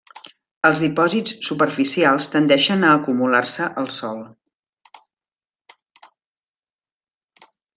[0.69, 4.25] Els dipòsits superficials tendeixen a acumular-se al sòl.